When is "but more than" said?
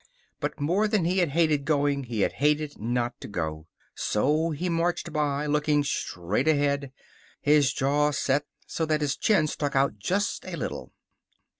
0.39-1.05